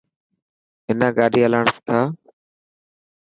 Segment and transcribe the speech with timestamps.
[0.87, 1.99] منا گاڏي هلاڻ سکا.